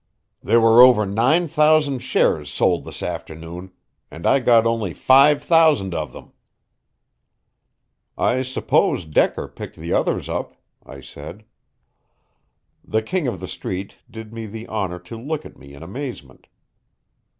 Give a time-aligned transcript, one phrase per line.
[0.41, 3.71] "There were over nine thousand shares sold this afternoon,
[4.09, 6.33] and I got only five thousand of them."
[8.17, 11.45] "I suppose Decker picked the others up," I said.
[12.83, 16.47] The King of the Street did me the honor to look at me in amazement.